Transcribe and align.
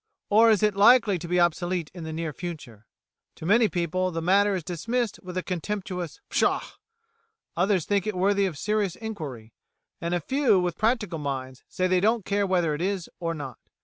or 0.31 0.49
is 0.49 0.63
it 0.63 0.75
likely 0.75 1.19
to 1.19 1.27
be 1.27 1.39
obsolete 1.39 1.91
in 1.93 2.03
the 2.03 2.11
near 2.11 2.33
future? 2.33 2.87
To 3.35 3.45
many 3.45 3.69
people 3.69 4.09
the 4.09 4.19
matter 4.19 4.55
is 4.55 4.63
dismissed 4.63 5.19
with 5.21 5.37
a 5.37 5.43
contemptuous 5.43 6.19
Pshaw!; 6.27 6.63
others 7.55 7.85
think 7.85 8.07
it 8.07 8.17
worthy 8.17 8.47
of 8.47 8.57
serious 8.57 8.95
inquiry, 8.95 9.53
and 10.01 10.15
a 10.15 10.19
few 10.19 10.59
with 10.59 10.75
practical 10.75 11.19
minds 11.19 11.63
say 11.69 11.85
they 11.85 11.99
don't 11.99 12.25
care 12.25 12.47
whether 12.47 12.73
it 12.73 12.81
is 12.81 13.11
or 13.19 13.35
not. 13.35 13.59